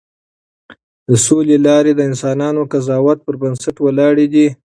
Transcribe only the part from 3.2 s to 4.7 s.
پر بنسټ ولاړې دي.